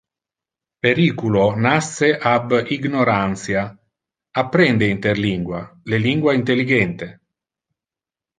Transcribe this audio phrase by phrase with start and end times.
[0.85, 3.63] Periculo nasce ab ignorantia.
[4.43, 7.07] Apprende interlingua le lingua intelligente.
[7.17, 7.17] 😉